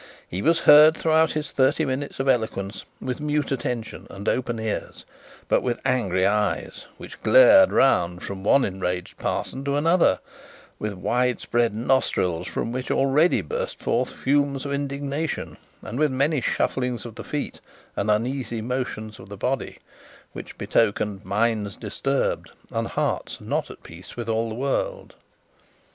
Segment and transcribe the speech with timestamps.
[0.27, 5.05] He was heard through his thirty minutes of eloquence with mute attention and open ears;
[5.47, 10.19] but with angry eyes, which glared found form one enraged parson to another,
[10.79, 16.41] with wide spread nostrils from which already burst forth fumes of indignation, and with many
[16.41, 17.59] shufflings of the feet
[17.95, 19.77] and uneasy motions of the body,
[20.33, 25.13] which betokened minds disturbed, and hearts not at peace with all the world.